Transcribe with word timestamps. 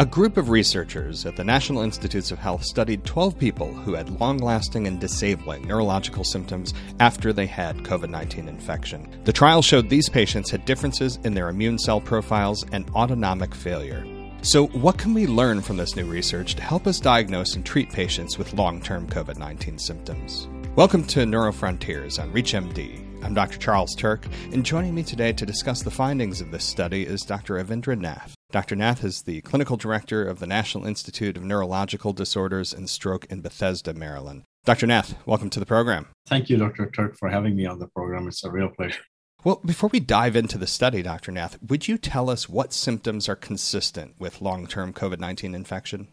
A 0.00 0.04
group 0.04 0.36
of 0.36 0.48
researchers 0.50 1.24
at 1.24 1.36
the 1.36 1.44
National 1.44 1.82
Institutes 1.82 2.32
of 2.32 2.40
Health 2.40 2.64
studied 2.64 3.04
12 3.04 3.38
people 3.38 3.72
who 3.72 3.94
had 3.94 4.18
long 4.18 4.38
lasting 4.38 4.88
and 4.88 4.98
disabling 4.98 5.68
neurological 5.68 6.24
symptoms 6.24 6.74
after 6.98 7.32
they 7.32 7.46
had 7.46 7.76
COVID 7.84 8.10
19 8.10 8.48
infection. 8.48 9.08
The 9.22 9.32
trial 9.32 9.62
showed 9.62 9.88
these 9.88 10.08
patients 10.08 10.50
had 10.50 10.64
differences 10.64 11.20
in 11.22 11.34
their 11.34 11.48
immune 11.48 11.78
cell 11.78 12.00
profiles 12.00 12.66
and 12.72 12.90
autonomic 12.90 13.54
failure. 13.54 14.04
So, 14.42 14.66
what 14.66 14.98
can 14.98 15.14
we 15.14 15.28
learn 15.28 15.62
from 15.62 15.76
this 15.76 15.94
new 15.94 16.06
research 16.06 16.56
to 16.56 16.62
help 16.62 16.88
us 16.88 16.98
diagnose 16.98 17.54
and 17.54 17.64
treat 17.64 17.92
patients 17.92 18.36
with 18.36 18.52
long 18.54 18.80
term 18.80 19.06
COVID 19.06 19.38
19 19.38 19.78
symptoms? 19.78 20.48
Welcome 20.74 21.04
to 21.04 21.20
Neurofrontiers 21.20 22.20
on 22.20 22.32
ReachMD. 22.32 23.22
I'm 23.24 23.32
Dr. 23.32 23.58
Charles 23.58 23.94
Turck, 23.94 24.26
and 24.52 24.66
joining 24.66 24.92
me 24.92 25.04
today 25.04 25.32
to 25.32 25.46
discuss 25.46 25.84
the 25.84 25.90
findings 25.92 26.40
of 26.40 26.50
this 26.50 26.64
study 26.64 27.06
is 27.06 27.22
Dr. 27.22 27.62
Avindra 27.62 27.96
Nath. 27.96 28.34
Dr. 28.54 28.76
Nath 28.76 29.02
is 29.02 29.22
the 29.22 29.40
clinical 29.40 29.76
director 29.76 30.24
of 30.24 30.38
the 30.38 30.46
National 30.46 30.86
Institute 30.86 31.36
of 31.36 31.42
Neurological 31.42 32.12
Disorders 32.12 32.72
and 32.72 32.88
Stroke 32.88 33.24
in 33.24 33.40
Bethesda, 33.40 33.92
Maryland. 33.92 34.44
Dr. 34.64 34.86
Nath, 34.86 35.16
welcome 35.26 35.50
to 35.50 35.58
the 35.58 35.66
program. 35.66 36.06
Thank 36.28 36.48
you, 36.48 36.56
Dr. 36.56 36.86
Turck, 36.86 37.16
for 37.18 37.28
having 37.28 37.56
me 37.56 37.66
on 37.66 37.80
the 37.80 37.88
program. 37.88 38.28
It's 38.28 38.44
a 38.44 38.52
real 38.52 38.68
pleasure. 38.68 39.02
Well, 39.42 39.60
before 39.64 39.90
we 39.92 39.98
dive 39.98 40.36
into 40.36 40.56
the 40.56 40.68
study, 40.68 41.02
Dr. 41.02 41.32
Nath, 41.32 41.58
would 41.66 41.88
you 41.88 41.98
tell 41.98 42.30
us 42.30 42.48
what 42.48 42.72
symptoms 42.72 43.28
are 43.28 43.34
consistent 43.34 44.14
with 44.20 44.40
long 44.40 44.68
term 44.68 44.92
COVID 44.92 45.18
19 45.18 45.52
infection? 45.52 46.06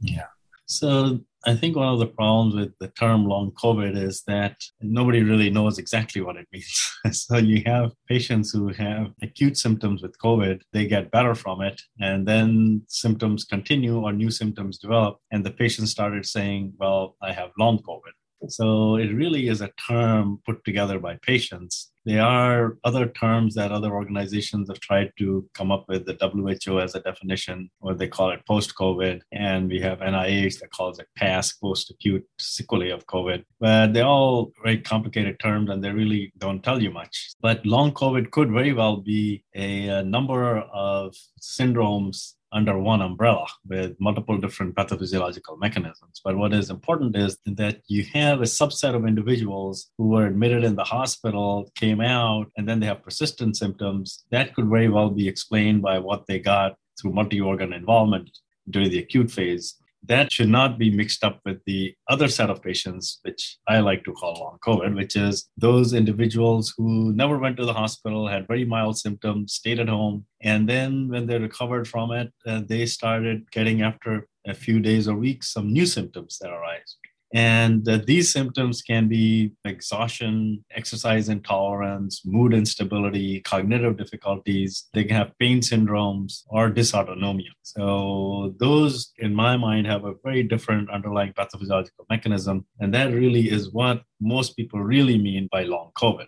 Yeah. 0.00 0.28
So 0.64 1.20
I 1.46 1.54
think 1.54 1.76
one 1.76 1.88
of 1.88 1.98
the 1.98 2.06
problems 2.06 2.54
with 2.54 2.72
the 2.80 2.88
term 2.88 3.26
long 3.26 3.52
COVID 3.52 3.96
is 3.96 4.22
that 4.26 4.56
nobody 4.80 5.22
really 5.22 5.50
knows 5.50 5.78
exactly 5.78 6.22
what 6.22 6.36
it 6.36 6.46
means. 6.52 6.90
so 7.12 7.36
you 7.36 7.62
have 7.66 7.92
patients 8.08 8.50
who 8.50 8.68
have 8.68 9.08
acute 9.22 9.58
symptoms 9.58 10.02
with 10.02 10.18
COVID, 10.18 10.62
they 10.72 10.86
get 10.86 11.10
better 11.10 11.34
from 11.34 11.60
it, 11.60 11.80
and 12.00 12.26
then 12.26 12.82
symptoms 12.88 13.44
continue 13.44 14.00
or 14.00 14.12
new 14.12 14.30
symptoms 14.30 14.78
develop, 14.78 15.18
and 15.30 15.44
the 15.44 15.50
patient 15.50 15.88
started 15.88 16.24
saying, 16.24 16.72
Well, 16.78 17.16
I 17.22 17.32
have 17.32 17.50
long 17.58 17.78
COVID. 17.78 18.14
So 18.48 18.96
it 18.96 19.12
really 19.12 19.48
is 19.48 19.60
a 19.60 19.70
term 19.88 20.40
put 20.46 20.64
together 20.64 20.98
by 20.98 21.18
patients. 21.22 21.90
There 22.06 22.22
are 22.22 22.76
other 22.84 23.06
terms 23.06 23.54
that 23.54 23.72
other 23.72 23.92
organizations 23.92 24.68
have 24.68 24.80
tried 24.80 25.12
to 25.18 25.48
come 25.54 25.72
up 25.72 25.86
with. 25.88 26.04
The 26.04 26.18
WHO 26.20 26.78
as 26.78 26.94
a 26.94 27.00
definition, 27.00 27.70
or 27.80 27.94
they 27.94 28.08
call 28.08 28.30
it 28.30 28.46
post 28.46 28.74
COVID, 28.74 29.20
and 29.32 29.70
we 29.70 29.80
have 29.80 30.00
NIH 30.00 30.60
that 30.60 30.70
calls 30.70 30.98
it 30.98 31.06
PASC, 31.18 31.60
post 31.62 31.90
acute 31.90 32.26
sequelae 32.38 32.90
of 32.90 33.06
COVID. 33.06 33.44
But 33.58 33.94
they're 33.94 34.04
all 34.04 34.52
very 34.62 34.78
complicated 34.78 35.40
terms 35.40 35.70
and 35.70 35.82
they 35.82 35.90
really 35.90 36.32
don't 36.38 36.62
tell 36.62 36.82
you 36.82 36.90
much. 36.90 37.30
But 37.40 37.64
long 37.64 37.92
COVID 37.92 38.30
could 38.30 38.50
very 38.50 38.74
well 38.74 38.98
be 38.98 39.42
a, 39.54 39.88
a 39.88 40.02
number 40.02 40.58
of 40.58 41.14
syndromes 41.40 42.34
under 42.54 42.78
one 42.78 43.02
umbrella 43.02 43.46
with 43.66 44.00
multiple 44.00 44.38
different 44.38 44.74
pathophysiological 44.76 45.58
mechanisms. 45.58 46.20
But 46.24 46.38
what 46.38 46.54
is 46.54 46.70
important 46.70 47.16
is 47.16 47.36
that 47.44 47.80
you 47.88 48.04
have 48.14 48.40
a 48.40 48.44
subset 48.44 48.94
of 48.94 49.06
individuals 49.06 49.90
who 49.98 50.08
were 50.08 50.26
admitted 50.26 50.62
in 50.64 50.76
the 50.76 50.84
hospital, 50.84 51.70
came 51.74 52.00
out, 52.00 52.50
and 52.56 52.66
then 52.68 52.80
they 52.80 52.86
have 52.86 53.02
persistent 53.02 53.56
symptoms. 53.56 54.24
That 54.30 54.54
could 54.54 54.68
very 54.68 54.88
well 54.88 55.10
be 55.10 55.28
explained 55.28 55.82
by 55.82 55.98
what 55.98 56.26
they 56.26 56.38
got 56.38 56.76
through 56.98 57.12
multi 57.12 57.40
organ 57.40 57.72
involvement 57.72 58.30
during 58.70 58.88
the 58.88 59.00
acute 59.00 59.30
phase 59.30 59.74
that 60.06 60.32
should 60.32 60.48
not 60.48 60.78
be 60.78 60.90
mixed 60.90 61.24
up 61.24 61.40
with 61.44 61.58
the 61.66 61.94
other 62.08 62.28
set 62.28 62.50
of 62.50 62.62
patients, 62.62 63.20
which 63.22 63.58
I 63.68 63.80
like 63.80 64.04
to 64.04 64.12
call 64.12 64.34
long 64.34 64.58
COVID, 64.66 64.94
which 64.94 65.16
is 65.16 65.48
those 65.56 65.92
individuals 65.92 66.74
who 66.76 67.12
never 67.12 67.38
went 67.38 67.56
to 67.56 67.64
the 67.64 67.72
hospital, 67.72 68.28
had 68.28 68.46
very 68.46 68.64
mild 68.64 68.98
symptoms, 68.98 69.54
stayed 69.54 69.80
at 69.80 69.88
home. 69.88 70.26
And 70.42 70.68
then 70.68 71.08
when 71.08 71.26
they 71.26 71.38
recovered 71.38 71.88
from 71.88 72.12
it, 72.12 72.32
uh, 72.46 72.62
they 72.66 72.86
started 72.86 73.50
getting, 73.50 73.82
after 73.82 74.28
a 74.46 74.54
few 74.54 74.80
days 74.80 75.08
or 75.08 75.16
weeks, 75.16 75.52
some 75.52 75.72
new 75.72 75.86
symptoms 75.86 76.38
that 76.40 76.50
arise. 76.50 76.96
And 77.34 77.86
uh, 77.88 77.98
these 78.06 78.32
symptoms 78.32 78.80
can 78.80 79.08
be 79.08 79.50
exhaustion, 79.64 80.64
exercise 80.70 81.28
intolerance, 81.28 82.24
mood 82.24 82.54
instability, 82.54 83.40
cognitive 83.40 83.96
difficulties. 83.96 84.86
They 84.94 85.02
can 85.02 85.16
have 85.16 85.36
pain 85.40 85.58
syndromes 85.58 86.44
or 86.46 86.70
dysautonomia. 86.70 87.50
So, 87.62 88.54
those, 88.60 89.12
in 89.18 89.34
my 89.34 89.56
mind, 89.56 89.88
have 89.88 90.04
a 90.04 90.14
very 90.22 90.44
different 90.44 90.90
underlying 90.90 91.32
pathophysiological 91.32 92.06
mechanism. 92.08 92.66
And 92.78 92.94
that 92.94 93.12
really 93.12 93.50
is 93.50 93.72
what 93.72 94.02
most 94.20 94.56
people 94.56 94.78
really 94.78 95.18
mean 95.18 95.48
by 95.50 95.64
long 95.64 95.90
COVID. 95.98 96.26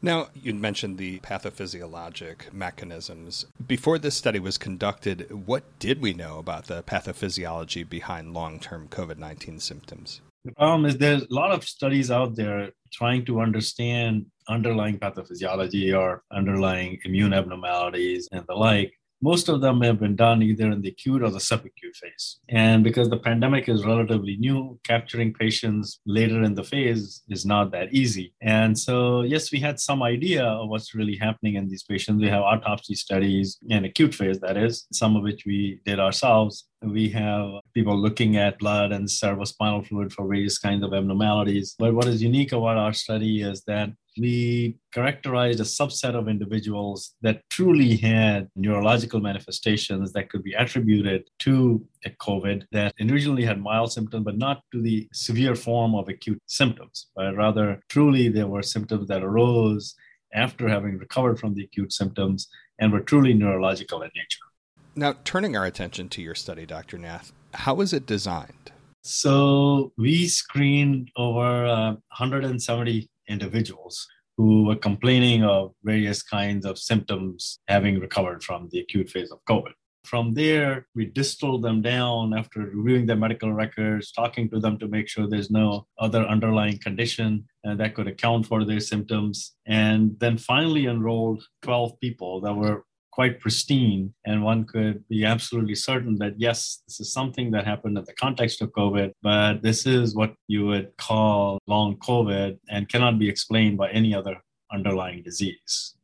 Now, 0.00 0.28
you 0.34 0.54
mentioned 0.54 0.96
the 0.96 1.20
pathophysiologic 1.20 2.50
mechanisms. 2.54 3.44
Before 3.66 3.98
this 3.98 4.14
study 4.14 4.38
was 4.38 4.56
conducted, 4.56 5.30
what 5.46 5.78
did 5.78 6.00
we 6.00 6.14
know 6.14 6.38
about 6.38 6.68
the 6.68 6.82
pathophysiology 6.82 7.86
behind 7.86 8.32
long 8.32 8.58
term 8.58 8.88
COVID 8.88 9.18
19 9.18 9.60
symptoms? 9.60 10.22
The 10.44 10.52
problem 10.52 10.86
is 10.86 10.96
there's 10.96 11.22
a 11.22 11.34
lot 11.34 11.52
of 11.52 11.64
studies 11.64 12.10
out 12.10 12.34
there 12.34 12.70
trying 12.92 13.26
to 13.26 13.40
understand 13.40 14.26
underlying 14.48 14.98
pathophysiology 14.98 15.96
or 15.96 16.24
underlying 16.32 16.98
immune 17.04 17.34
abnormalities 17.34 18.28
and 18.32 18.44
the 18.48 18.54
like. 18.54 18.92
Most 19.22 19.48
of 19.48 19.60
them 19.60 19.80
have 19.82 20.00
been 20.00 20.16
done 20.16 20.42
either 20.42 20.70
in 20.70 20.80
the 20.80 20.88
acute 20.88 21.22
or 21.22 21.30
the 21.30 21.38
subacute 21.38 21.94
phase. 21.94 22.38
And 22.48 22.82
because 22.82 23.10
the 23.10 23.18
pandemic 23.18 23.68
is 23.68 23.84
relatively 23.84 24.36
new, 24.36 24.78
capturing 24.84 25.34
patients 25.34 26.00
later 26.06 26.42
in 26.42 26.54
the 26.54 26.64
phase 26.64 27.22
is 27.28 27.44
not 27.44 27.70
that 27.72 27.92
easy. 27.92 28.32
And 28.40 28.78
so, 28.78 29.22
yes, 29.22 29.52
we 29.52 29.60
had 29.60 29.78
some 29.78 30.02
idea 30.02 30.44
of 30.44 30.68
what's 30.68 30.94
really 30.94 31.16
happening 31.16 31.54
in 31.56 31.68
these 31.68 31.82
patients. 31.82 32.22
We 32.22 32.28
have 32.28 32.42
autopsy 32.42 32.94
studies 32.94 33.58
in 33.68 33.84
acute 33.84 34.14
phase, 34.14 34.40
that 34.40 34.56
is, 34.56 34.86
some 34.92 35.16
of 35.16 35.22
which 35.22 35.44
we 35.44 35.80
did 35.84 36.00
ourselves. 36.00 36.66
We 36.82 37.10
have 37.10 37.50
people 37.74 37.96
looking 37.96 38.38
at 38.38 38.58
blood 38.58 38.90
and 38.92 39.06
cerebrospinal 39.06 39.86
fluid 39.86 40.12
for 40.14 40.26
various 40.26 40.58
kinds 40.58 40.82
of 40.82 40.94
abnormalities. 40.94 41.74
But 41.78 41.94
what 41.94 42.06
is 42.06 42.22
unique 42.22 42.52
about 42.52 42.78
our 42.78 42.94
study 42.94 43.42
is 43.42 43.62
that 43.64 43.90
we 44.20 44.76
characterized 44.92 45.60
a 45.60 45.64
subset 45.64 46.14
of 46.14 46.28
individuals 46.28 47.14
that 47.22 47.42
truly 47.48 47.96
had 47.96 48.48
neurological 48.54 49.20
manifestations 49.20 50.12
that 50.12 50.28
could 50.28 50.42
be 50.42 50.52
attributed 50.52 51.28
to 51.38 51.82
a 52.04 52.10
COVID 52.10 52.64
that 52.72 52.94
originally 53.00 53.44
had 53.44 53.60
mild 53.60 53.90
symptoms, 53.92 54.24
but 54.24 54.36
not 54.36 54.62
to 54.72 54.82
the 54.82 55.08
severe 55.14 55.54
form 55.54 55.94
of 55.94 56.08
acute 56.08 56.42
symptoms, 56.46 57.06
but 57.16 57.34
rather 57.34 57.80
truly 57.88 58.28
there 58.28 58.46
were 58.46 58.62
symptoms 58.62 59.08
that 59.08 59.22
arose 59.22 59.94
after 60.34 60.68
having 60.68 60.98
recovered 60.98 61.38
from 61.40 61.54
the 61.54 61.64
acute 61.64 61.92
symptoms 61.92 62.48
and 62.78 62.92
were 62.92 63.00
truly 63.00 63.32
neurological 63.32 64.02
in 64.02 64.10
nature. 64.14 64.46
Now, 64.94 65.14
turning 65.24 65.56
our 65.56 65.64
attention 65.64 66.08
to 66.10 66.22
your 66.22 66.34
study, 66.34 66.66
Dr. 66.66 66.98
Nath, 66.98 67.32
how 67.54 67.74
was 67.74 67.92
it 67.92 68.06
designed? 68.06 68.72
So, 69.02 69.92
we 69.96 70.28
screened 70.28 71.10
over 71.16 71.64
uh, 71.64 71.92
170 71.92 73.08
individuals 73.30 74.06
who 74.36 74.64
were 74.64 74.76
complaining 74.76 75.44
of 75.44 75.72
various 75.84 76.22
kinds 76.22 76.64
of 76.64 76.78
symptoms 76.78 77.58
having 77.68 77.98
recovered 78.00 78.42
from 78.42 78.68
the 78.70 78.80
acute 78.80 79.10
phase 79.10 79.30
of 79.30 79.38
COVID. 79.48 79.72
From 80.04 80.32
there, 80.32 80.86
we 80.94 81.04
distilled 81.04 81.62
them 81.62 81.82
down 81.82 82.32
after 82.32 82.60
reviewing 82.60 83.04
their 83.06 83.16
medical 83.16 83.52
records, 83.52 84.12
talking 84.12 84.48
to 84.50 84.58
them 84.58 84.78
to 84.78 84.88
make 84.88 85.08
sure 85.08 85.28
there's 85.28 85.50
no 85.50 85.86
other 85.98 86.22
underlying 86.22 86.78
condition 86.78 87.46
uh, 87.66 87.74
that 87.74 87.94
could 87.94 88.08
account 88.08 88.46
for 88.46 88.64
their 88.64 88.80
symptoms. 88.80 89.52
And 89.66 90.18
then 90.18 90.38
finally 90.38 90.86
enrolled 90.86 91.44
12 91.62 92.00
people 92.00 92.40
that 92.40 92.54
were 92.54 92.84
quite 93.10 93.40
pristine 93.40 94.12
and 94.24 94.42
one 94.42 94.64
could 94.64 95.06
be 95.08 95.24
absolutely 95.24 95.74
certain 95.74 96.16
that 96.16 96.34
yes 96.38 96.82
this 96.86 97.00
is 97.00 97.12
something 97.12 97.50
that 97.50 97.66
happened 97.66 97.96
in 97.98 98.04
the 98.04 98.12
context 98.14 98.62
of 98.62 98.70
covid 98.72 99.12
but 99.22 99.62
this 99.62 99.86
is 99.86 100.14
what 100.14 100.34
you 100.48 100.66
would 100.66 100.96
call 100.96 101.58
long 101.66 101.96
covid 101.96 102.58
and 102.68 102.88
cannot 102.88 103.18
be 103.18 103.28
explained 103.28 103.76
by 103.76 103.90
any 103.90 104.14
other 104.14 104.36
underlying 104.72 105.22
disease 105.22 105.94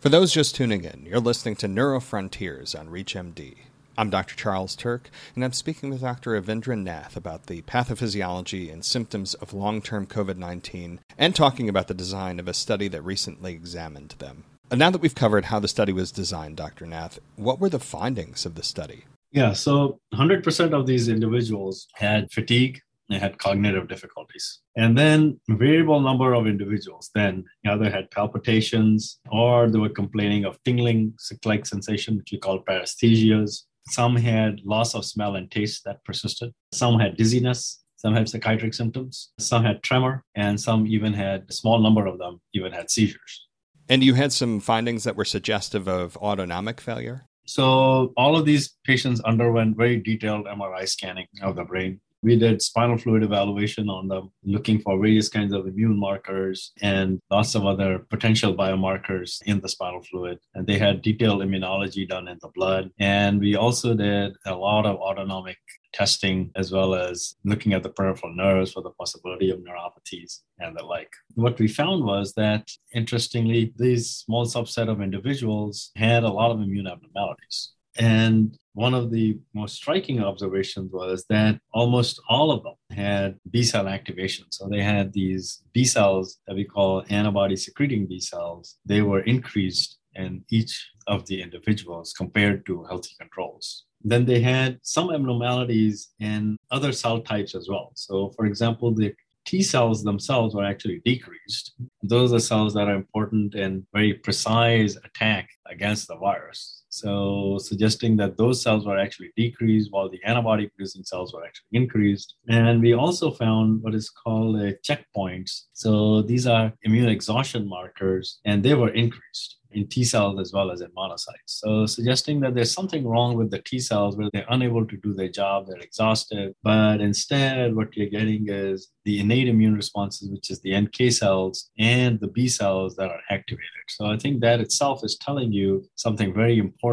for 0.00 0.08
those 0.08 0.32
just 0.32 0.54
tuning 0.54 0.84
in 0.84 1.06
you're 1.06 1.20
listening 1.20 1.56
to 1.56 1.66
neurofrontiers 1.66 2.78
on 2.78 2.88
reachmd 2.88 3.56
I'm 3.96 4.10
Dr. 4.10 4.34
Charles 4.34 4.74
Turck, 4.74 5.02
and 5.36 5.44
I'm 5.44 5.52
speaking 5.52 5.88
with 5.88 6.00
Dr. 6.00 6.40
Avindra 6.40 6.76
Nath 6.76 7.16
about 7.16 7.46
the 7.46 7.62
pathophysiology 7.62 8.72
and 8.72 8.84
symptoms 8.84 9.34
of 9.34 9.54
long 9.54 9.80
term 9.80 10.04
COVID 10.04 10.36
19 10.36 10.98
and 11.16 11.36
talking 11.36 11.68
about 11.68 11.86
the 11.86 11.94
design 11.94 12.40
of 12.40 12.48
a 12.48 12.54
study 12.54 12.88
that 12.88 13.02
recently 13.02 13.52
examined 13.52 14.16
them. 14.18 14.42
Uh, 14.70 14.76
now 14.76 14.90
that 14.90 15.00
we've 15.00 15.14
covered 15.14 15.46
how 15.46 15.60
the 15.60 15.68
study 15.68 15.92
was 15.92 16.10
designed, 16.10 16.56
Dr. 16.56 16.86
Nath, 16.86 17.18
what 17.36 17.60
were 17.60 17.68
the 17.68 17.78
findings 17.78 18.46
of 18.46 18.54
the 18.54 18.62
study? 18.62 19.04
Yeah, 19.30 19.52
so 19.52 20.00
100% 20.14 20.72
of 20.72 20.86
these 20.86 21.08
individuals 21.08 21.88
had 21.94 22.30
fatigue, 22.30 22.80
they 23.10 23.18
had 23.18 23.38
cognitive 23.38 23.88
difficulties. 23.88 24.60
And 24.76 24.96
then 24.96 25.38
a 25.50 25.54
variable 25.54 26.00
number 26.00 26.34
of 26.34 26.46
individuals 26.46 27.10
then 27.14 27.44
either 27.66 27.90
had 27.90 28.10
palpitations 28.10 29.18
or 29.30 29.68
they 29.68 29.78
were 29.78 29.90
complaining 29.90 30.44
of 30.44 30.58
tingling 30.64 31.14
like 31.44 31.66
sensation, 31.66 32.16
which 32.16 32.32
we 32.32 32.38
call 32.38 32.64
paresthesias. 32.64 33.64
Some 33.88 34.16
had 34.16 34.60
loss 34.64 34.94
of 34.94 35.04
smell 35.04 35.36
and 35.36 35.50
taste 35.50 35.84
that 35.84 36.02
persisted. 36.04 36.52
Some 36.72 36.98
had 36.98 37.16
dizziness. 37.16 37.82
Some 37.96 38.14
had 38.14 38.28
psychiatric 38.28 38.72
symptoms. 38.72 39.32
Some 39.38 39.64
had 39.64 39.82
tremor. 39.82 40.24
And 40.34 40.58
some 40.58 40.86
even 40.86 41.12
had, 41.12 41.44
a 41.48 41.52
small 41.52 41.78
number 41.80 42.06
of 42.06 42.18
them 42.18 42.40
even 42.54 42.72
had 42.72 42.90
seizures. 42.90 43.46
And 43.88 44.02
you 44.02 44.14
had 44.14 44.32
some 44.32 44.60
findings 44.60 45.04
that 45.04 45.16
were 45.16 45.24
suggestive 45.24 45.88
of 45.88 46.16
autonomic 46.16 46.80
failure? 46.80 47.26
So 47.46 48.12
all 48.16 48.36
of 48.36 48.46
these 48.46 48.76
patients 48.84 49.20
underwent 49.20 49.76
very 49.76 50.00
detailed 50.00 50.46
MRI 50.46 50.88
scanning 50.88 51.26
of 51.42 51.56
the 51.56 51.64
brain. 51.64 52.00
We 52.24 52.36
did 52.36 52.62
spinal 52.62 52.96
fluid 52.96 53.22
evaluation 53.22 53.90
on 53.90 54.08
them, 54.08 54.32
looking 54.44 54.80
for 54.80 54.98
various 54.98 55.28
kinds 55.28 55.52
of 55.52 55.66
immune 55.66 55.98
markers 55.98 56.72
and 56.80 57.20
lots 57.30 57.54
of 57.54 57.66
other 57.66 57.98
potential 58.08 58.54
biomarkers 58.54 59.42
in 59.44 59.60
the 59.60 59.68
spinal 59.68 60.02
fluid. 60.02 60.38
And 60.54 60.66
they 60.66 60.78
had 60.78 61.02
detailed 61.02 61.42
immunology 61.42 62.08
done 62.08 62.26
in 62.28 62.38
the 62.40 62.48
blood. 62.54 62.90
And 62.98 63.40
we 63.40 63.56
also 63.56 63.92
did 63.92 64.32
a 64.46 64.54
lot 64.54 64.86
of 64.86 64.96
autonomic 64.96 65.58
testing 65.92 66.50
as 66.56 66.72
well 66.72 66.94
as 66.94 67.36
looking 67.44 67.74
at 67.74 67.82
the 67.82 67.90
peripheral 67.90 68.34
nerves 68.34 68.72
for 68.72 68.82
the 68.82 68.90
possibility 68.92 69.50
of 69.50 69.60
neuropathies 69.60 70.40
and 70.58 70.74
the 70.74 70.82
like. 70.82 71.12
What 71.34 71.58
we 71.58 71.68
found 71.68 72.04
was 72.04 72.32
that, 72.34 72.70
interestingly, 72.94 73.74
these 73.76 74.10
small 74.24 74.46
subset 74.46 74.88
of 74.88 75.02
individuals 75.02 75.90
had 75.94 76.24
a 76.24 76.28
lot 76.28 76.50
of 76.50 76.62
immune 76.62 76.86
abnormalities. 76.86 77.72
And 77.96 78.58
one 78.74 78.92
of 78.92 79.10
the 79.10 79.38
most 79.54 79.76
striking 79.76 80.22
observations 80.22 80.92
was 80.92 81.24
that 81.30 81.60
almost 81.72 82.20
all 82.28 82.50
of 82.50 82.62
them 82.64 82.74
had 82.90 83.38
B 83.50 83.62
cell 83.62 83.88
activation. 83.88 84.46
So 84.50 84.68
they 84.68 84.82
had 84.82 85.12
these 85.12 85.62
B 85.72 85.84
cells 85.84 86.38
that 86.46 86.56
we 86.56 86.64
call 86.64 87.04
antibody 87.08 87.56
secreting 87.56 88.06
B 88.06 88.20
cells. 88.20 88.76
They 88.84 89.02
were 89.02 89.20
increased 89.20 89.98
in 90.14 90.44
each 90.50 90.90
of 91.06 91.26
the 91.26 91.40
individuals 91.40 92.12
compared 92.12 92.66
to 92.66 92.84
healthy 92.84 93.14
controls. 93.18 93.84
Then 94.02 94.26
they 94.26 94.40
had 94.40 94.78
some 94.82 95.10
abnormalities 95.10 96.10
in 96.20 96.56
other 96.70 96.92
cell 96.92 97.20
types 97.20 97.54
as 97.54 97.68
well. 97.68 97.92
So, 97.94 98.30
for 98.36 98.44
example, 98.44 98.92
the 98.92 99.14
T 99.46 99.62
cells 99.62 100.02
themselves 100.02 100.54
were 100.54 100.64
actually 100.64 101.00
decreased. 101.04 101.74
Those 102.02 102.32
are 102.32 102.38
cells 102.38 102.74
that 102.74 102.88
are 102.88 102.94
important 102.94 103.54
in 103.54 103.86
very 103.92 104.14
precise 104.14 104.96
attack 104.96 105.48
against 105.66 106.08
the 106.08 106.16
virus. 106.16 106.83
So, 106.94 107.58
suggesting 107.58 108.16
that 108.18 108.36
those 108.36 108.62
cells 108.62 108.86
were 108.86 108.96
actually 108.96 109.32
decreased 109.36 109.90
while 109.90 110.08
the 110.08 110.22
antibody 110.24 110.68
producing 110.68 111.02
cells 111.02 111.34
were 111.34 111.44
actually 111.44 111.66
increased. 111.72 112.36
And 112.48 112.80
we 112.80 112.94
also 112.94 113.32
found 113.32 113.82
what 113.82 113.96
is 113.96 114.08
called 114.10 114.60
a 114.60 114.74
checkpoints. 114.74 115.64
So, 115.72 116.22
these 116.22 116.46
are 116.46 116.72
immune 116.82 117.08
exhaustion 117.08 117.68
markers, 117.68 118.38
and 118.44 118.62
they 118.62 118.74
were 118.74 118.90
increased 118.90 119.58
in 119.74 119.86
T 119.88 120.04
cells 120.04 120.40
as 120.40 120.52
well 120.52 120.70
as 120.70 120.80
in 120.80 120.90
monocytes. 120.90 121.46
So, 121.46 121.86
suggesting 121.86 122.40
that 122.40 122.54
there's 122.54 122.72
something 122.72 123.06
wrong 123.06 123.36
with 123.36 123.50
the 123.50 123.60
T 123.60 123.78
cells 123.78 124.16
where 124.16 124.30
they're 124.32 124.46
unable 124.48 124.86
to 124.86 124.96
do 124.96 125.12
their 125.12 125.28
job, 125.28 125.66
they're 125.66 125.80
exhausted. 125.80 126.54
But 126.62 127.00
instead, 127.00 127.74
what 127.74 127.96
you're 127.96 128.08
getting 128.08 128.46
is 128.48 128.88
the 129.04 129.20
innate 129.20 129.48
immune 129.48 129.74
responses, 129.74 130.30
which 130.30 130.50
is 130.50 130.60
the 130.60 130.78
NK 130.80 131.12
cells 131.12 131.70
and 131.78 132.18
the 132.20 132.28
B 132.28 132.48
cells 132.48 132.96
that 132.96 133.10
are 133.10 133.20
activated. 133.30 133.84
So, 133.88 134.06
I 134.06 134.16
think 134.16 134.40
that 134.40 134.60
itself 134.60 135.04
is 135.04 135.16
telling 135.16 135.52
you 135.52 135.84
something 135.96 136.32
very 136.32 136.58
important 136.58 136.83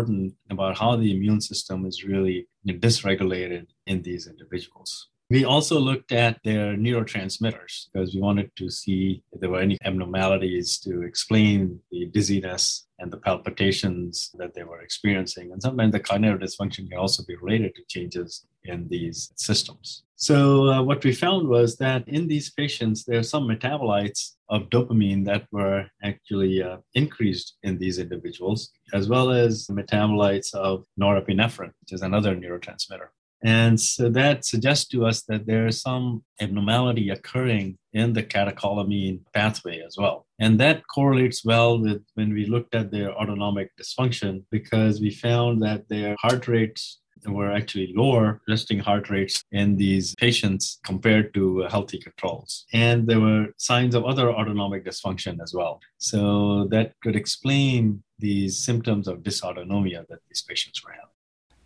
about 0.49 0.77
how 0.77 0.95
the 0.95 1.11
immune 1.15 1.41
system 1.41 1.85
is 1.85 2.03
really 2.03 2.47
dysregulated 2.67 3.67
in 3.85 4.01
these 4.01 4.27
individuals. 4.27 5.09
We 5.29 5.45
also 5.45 5.79
looked 5.79 6.11
at 6.11 6.39
their 6.43 6.75
neurotransmitters 6.75 7.87
because 7.87 8.13
we 8.13 8.19
wanted 8.19 8.51
to 8.57 8.69
see 8.69 9.23
if 9.31 9.39
there 9.39 9.49
were 9.49 9.61
any 9.61 9.77
abnormalities 9.85 10.77
to 10.79 11.03
explain 11.03 11.79
the 11.89 12.07
dizziness 12.07 12.85
and 12.99 13.09
the 13.11 13.17
palpitations 13.17 14.31
that 14.37 14.53
they 14.53 14.63
were 14.63 14.81
experiencing. 14.81 15.53
And 15.53 15.61
sometimes 15.61 15.93
the 15.93 16.01
cognitive 16.01 16.41
dysfunction 16.41 16.89
can 16.89 16.99
also 16.99 17.23
be 17.25 17.37
related 17.37 17.75
to 17.75 17.81
changes 17.87 18.45
in 18.65 18.87
these 18.87 19.31
systems. 19.35 20.03
So, 20.15 20.67
uh, 20.67 20.83
what 20.83 21.03
we 21.03 21.13
found 21.13 21.47
was 21.47 21.77
that 21.77 22.07
in 22.07 22.27
these 22.27 22.51
patients, 22.51 23.05
there 23.05 23.17
are 23.17 23.23
some 23.23 23.47
metabolites 23.47 24.33
of 24.49 24.69
dopamine 24.69 25.25
that 25.25 25.47
were 25.51 25.87
actually 26.03 26.61
uh, 26.61 26.77
increased 26.93 27.57
in 27.63 27.79
these 27.79 27.97
individuals, 27.97 28.69
as 28.93 29.09
well 29.09 29.31
as 29.31 29.67
metabolites 29.71 30.53
of 30.53 30.85
norepinephrine, 30.99 31.73
which 31.79 31.93
is 31.93 32.03
another 32.03 32.35
neurotransmitter. 32.35 33.07
And 33.43 33.79
so 33.79 34.09
that 34.09 34.45
suggests 34.45 34.87
to 34.89 35.05
us 35.05 35.23
that 35.23 35.47
there 35.47 35.65
is 35.65 35.81
some 35.81 36.23
abnormality 36.39 37.09
occurring 37.09 37.79
in 37.93 38.13
the 38.13 38.21
catecholamine 38.21 39.21
pathway 39.33 39.81
as 39.81 39.97
well. 39.97 40.27
And 40.39 40.59
that 40.59 40.83
correlates 40.87 41.43
well 41.43 41.79
with 41.79 42.03
when 42.13 42.33
we 42.33 42.45
looked 42.45 42.75
at 42.75 42.91
their 42.91 43.11
autonomic 43.11 43.71
dysfunction 43.77 44.43
because 44.51 45.01
we 45.01 45.09
found 45.09 45.63
that 45.63 45.89
their 45.89 46.15
heart 46.19 46.47
rates 46.47 46.99
were 47.25 47.51
actually 47.51 47.93
lower 47.95 48.41
resting 48.47 48.79
heart 48.79 49.09
rates 49.09 49.43
in 49.51 49.75
these 49.75 50.15
patients 50.15 50.79
compared 50.83 51.33
to 51.33 51.59
healthy 51.69 51.99
controls. 51.99 52.65
And 52.73 53.07
there 53.07 53.19
were 53.19 53.47
signs 53.57 53.95
of 53.95 54.05
other 54.05 54.31
autonomic 54.31 54.85
dysfunction 54.85 55.41
as 55.41 55.53
well. 55.53 55.79
So 55.97 56.67
that 56.71 56.93
could 57.03 57.15
explain 57.15 58.03
these 58.19 58.63
symptoms 58.63 59.07
of 59.07 59.19
dysautonomia 59.19 60.07
that 60.07 60.19
these 60.29 60.43
patients 60.47 60.83
were 60.83 60.91
having. 60.91 61.07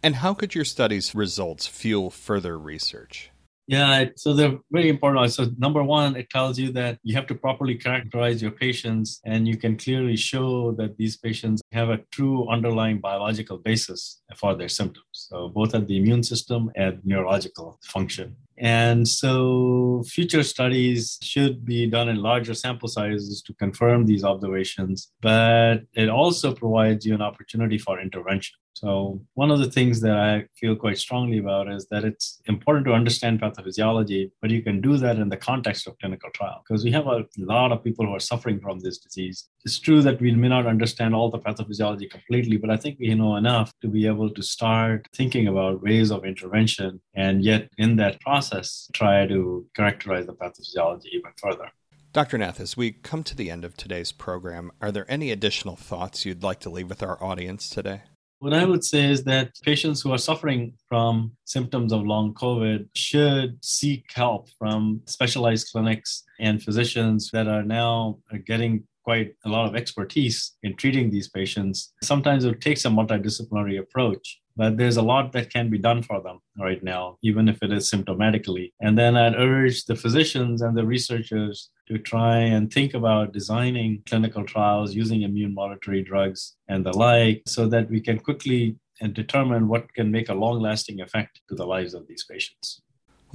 And 0.04 0.16
how 0.16 0.34
could 0.34 0.54
your 0.54 0.66
study's 0.66 1.16
results 1.16 1.68
fuel 1.68 2.10
further 2.12 2.58
research? 2.60 3.32
Yeah, 3.68 4.06
so 4.16 4.34
they're 4.34 4.60
very 4.72 4.90
important. 4.90 5.34
So, 5.34 5.48
number 5.58 5.84
one, 5.84 6.16
it 6.16 6.30
tells 6.30 6.60
you 6.60 6.72
that 6.74 7.00
you 7.02 7.16
have 7.16 7.26
to 7.28 7.36
properly 7.36 7.74
characterize 7.76 8.40
your 8.40 8.52
patients, 8.52 9.22
and 9.26 9.48
you 9.48 9.58
can 9.58 9.76
clearly 9.76 10.16
show 10.16 10.74
that 10.74 10.98
these 10.98 11.18
patients 11.18 11.64
have 11.72 11.90
a 11.90 11.98
true 12.12 12.48
underlying 12.48 13.00
biological 13.00 13.58
basis 13.58 14.22
for 14.38 14.56
their 14.56 14.70
symptoms. 14.70 15.06
So, 15.12 15.50
both 15.50 15.76
at 15.76 15.88
the 15.88 15.98
immune 15.98 16.24
system 16.24 16.72
and 16.76 17.00
neurological 17.06 17.80
function. 17.84 18.36
And 18.58 19.08
so, 19.08 20.04
future 20.08 20.44
studies 20.44 21.18
should 21.22 21.66
be 21.66 21.88
done 21.88 22.10
in 22.10 22.18
larger 22.18 22.54
sample 22.54 22.88
sizes 22.88 23.42
to 23.44 23.54
confirm 23.54 24.06
these 24.06 24.24
observations, 24.24 25.12
but 25.22 25.82
it 25.94 26.10
also 26.10 26.54
provides 26.54 27.06
you 27.06 27.14
an 27.14 27.22
opportunity 27.22 27.78
for 27.78 28.00
intervention. 28.00 28.56
So, 28.76 29.22
one 29.36 29.52
of 29.52 29.60
the 29.60 29.72
things 29.72 30.02
that 30.02 30.18
I 30.18 30.46
feel 30.60 30.76
quite 30.76 30.98
strongly 30.98 31.38
about 31.38 31.72
is 31.72 31.88
that 31.92 32.04
it's 32.04 32.42
important 32.48 32.86
to 32.88 32.94
understand 32.94 33.42
pathophysiology, 33.42 34.32
but 34.42 34.52
you 34.52 34.62
can 34.62 34.82
do 34.82 34.98
that 34.98 35.18
in 35.18 35.30
the 35.30 35.38
context 35.38 35.88
of 35.88 35.98
clinical 36.00 36.30
trial 36.32 36.62
because 36.68 36.84
we 36.84 36.92
have 36.92 37.08
a 37.08 37.26
lot 37.38 37.72
of 37.72 37.84
people 37.84 38.06
who 38.06 38.14
are 38.14 38.20
suffering 38.20 38.60
from 38.60 38.80
this 38.80 38.98
disease. 38.98 39.48
It's 39.64 39.80
true 39.80 40.02
that 40.02 40.20
we 40.20 40.32
may 40.34 40.50
not 40.50 40.68
understand 40.68 41.16
all 41.16 41.32
the 41.32 41.40
pathophysiology 41.40 42.10
completely, 42.10 42.58
but 42.58 42.70
I 42.70 42.76
think 42.76 43.00
we 43.00 43.14
know 43.16 43.38
enough 43.38 43.72
to 43.82 43.88
be 43.88 44.08
able 44.08 44.25
to 44.30 44.44
start 44.44 45.08
thinking 45.14 45.48
about 45.48 45.82
ways 45.84 46.12
of 46.12 46.26
intervention 46.26 47.02
and 47.14 47.44
yet 47.44 47.70
in 47.78 47.96
that 47.98 48.20
process, 48.22 48.90
try 48.94 49.26
to 49.28 49.66
characterize 49.76 50.26
the 50.26 50.34
pathophysiology 50.34 51.08
even 51.14 51.32
further. 51.38 51.70
Dr. 52.14 52.38
Nath, 52.38 52.62
as 52.62 52.78
we 52.78 52.92
come 52.92 53.24
to 53.24 53.36
the 53.36 53.52
end 53.52 53.66
of 53.66 53.76
today's 53.76 54.14
program, 54.14 54.72
are 54.82 54.92
there 54.92 55.06
any 55.10 55.32
additional 55.32 55.76
thoughts 55.76 56.26
you'd 56.26 56.44
like 56.44 56.62
to 56.62 56.70
leave 56.70 56.90
with 56.90 57.04
our 57.04 57.22
audience 57.22 57.70
today? 57.70 58.04
What 58.40 58.54
I 58.54 58.66
would 58.66 58.84
say 58.84 59.10
is 59.10 59.24
that 59.24 59.52
patients 59.64 60.02
who 60.02 60.14
are 60.14 60.18
suffering 60.18 60.74
from 60.88 61.32
symptoms 61.46 61.92
of 61.92 62.06
long 62.06 62.34
COVID 62.34 62.88
should 62.96 63.58
seek 63.64 64.06
help 64.14 64.50
from 64.60 65.02
specialized 65.08 65.70
clinics 65.72 66.24
and 66.40 66.62
physicians 66.62 67.32
that 67.32 67.48
are 67.48 67.64
now 67.64 68.20
getting 68.46 68.84
quite 69.06 69.30
a 69.46 69.50
lot 69.50 69.68
of 69.68 69.76
expertise 69.76 70.38
in 70.64 70.76
treating 70.76 71.10
these 71.10 71.30
patients. 71.30 71.94
Sometimes 72.04 72.44
it 72.44 72.60
takes 72.60 72.84
a 72.86 72.90
multidisciplinary 72.90 73.80
approach 73.80 74.42
but 74.58 74.78
there's 74.78 74.98
a 74.98 75.02
lot 75.02 75.32
that 75.34 75.52
can 75.52 75.70
be 75.70 75.78
done 75.78 76.02
for 76.02 76.22
them 76.22 76.40
right 76.58 76.82
now, 76.82 77.18
even 77.22 77.50
if 77.50 77.62
it 77.62 77.72
is 77.72 77.92
symptomatically. 77.92 78.72
And 78.80 78.98
then 78.98 79.18
I'd 79.18 79.36
urge 79.36 79.86
the 79.86 79.96
physicians 79.96 80.62
and 80.62 80.78
the 80.78 80.86
researchers 80.86 81.70
to 81.88 81.98
try 81.98 82.38
and 82.38 82.72
think 82.72 82.94
about 82.94 83.34
designing 83.34 84.02
clinical 84.06 84.46
trials 84.46 84.96
using 84.96 85.24
immune 85.24 85.56
modulatory 85.56 86.06
drugs 86.06 86.56
and 86.70 86.86
the 86.86 86.98
like 86.98 87.44
so 87.46 87.68
that 87.68 87.90
we 87.90 88.00
can 88.00 88.20
quickly 88.20 88.78
and 89.02 89.14
determine 89.14 89.68
what 89.68 89.94
can 89.94 90.10
make 90.10 90.30
a 90.30 90.34
long 90.34 90.62
lasting 90.62 91.02
effect 91.02 91.42
to 91.50 91.56
the 91.56 91.66
lives 91.66 91.94
of 91.94 92.08
these 92.08 92.26
patients. 92.30 92.82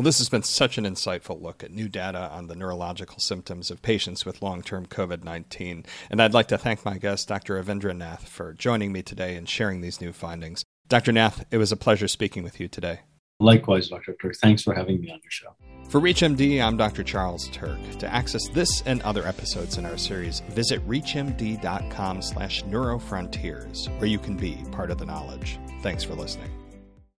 Well, 0.00 0.06
this 0.06 0.16
has 0.16 0.30
been 0.30 0.44
such 0.44 0.78
an 0.78 0.84
insightful 0.84 1.42
look 1.42 1.62
at 1.62 1.72
new 1.72 1.86
data 1.86 2.30
on 2.32 2.46
the 2.46 2.54
neurological 2.54 3.18
symptoms 3.18 3.70
of 3.70 3.82
patients 3.82 4.24
with 4.24 4.40
long 4.40 4.62
term 4.62 4.86
COVID 4.86 5.24
19. 5.24 5.84
And 6.08 6.22
I'd 6.22 6.32
like 6.32 6.48
to 6.48 6.56
thank 6.56 6.86
my 6.86 6.96
guest, 6.96 7.28
Dr. 7.28 7.62
Avindra 7.62 7.94
Nath, 7.94 8.26
for 8.26 8.54
joining 8.54 8.92
me 8.92 9.02
today 9.02 9.36
and 9.36 9.46
sharing 9.46 9.82
these 9.82 10.00
new 10.00 10.14
findings. 10.14 10.64
Dr. 10.88 11.12
Nath, 11.12 11.44
it 11.50 11.58
was 11.58 11.70
a 11.70 11.76
pleasure 11.76 12.08
speaking 12.08 12.42
with 12.42 12.58
you 12.58 12.66
today. 12.66 13.00
Likewise, 13.40 13.90
Dr. 13.90 14.16
Turck. 14.24 14.38
Thanks 14.38 14.62
for 14.62 14.72
having 14.72 15.02
me 15.02 15.10
on 15.10 15.20
your 15.22 15.30
show. 15.30 15.54
For 15.90 16.00
ReachMD, 16.00 16.64
I'm 16.64 16.78
Dr. 16.78 17.04
Charles 17.04 17.50
Turck. 17.50 17.98
To 17.98 18.10
access 18.10 18.48
this 18.48 18.82
and 18.86 19.02
other 19.02 19.26
episodes 19.26 19.76
in 19.76 19.84
our 19.84 19.98
series, 19.98 20.40
visit 20.48 20.80
reachmd.com 20.88 22.22
slash 22.22 22.64
neurofrontiers, 22.64 23.94
where 23.98 24.08
you 24.08 24.18
can 24.18 24.38
be 24.38 24.64
part 24.72 24.90
of 24.90 24.96
the 24.96 25.04
knowledge. 25.04 25.58
Thanks 25.82 26.04
for 26.04 26.14
listening. 26.14 26.50